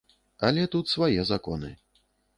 Але 0.47 0.63
тут 0.75 0.89
свае 0.95 1.27
законы. 1.33 1.71